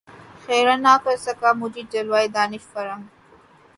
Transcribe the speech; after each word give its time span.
خیرہ 0.43 0.75
نہ 0.85 0.93
کر 1.03 1.15
سکا 1.25 1.49
مجھے 1.61 1.81
جلوۂ 1.91 2.21
دانش 2.35 2.63
فرنگ 2.71 3.03